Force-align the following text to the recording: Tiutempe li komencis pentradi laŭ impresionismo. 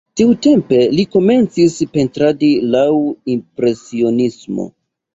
Tiutempe 0.19 0.79
li 0.99 1.05
komencis 1.17 1.77
pentradi 1.97 2.51
laŭ 2.79 2.89
impresionismo. 3.37 4.71